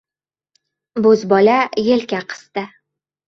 Bo‘zbola 1.07 1.57
yelka 1.89 2.23
qisdi. 2.33 2.65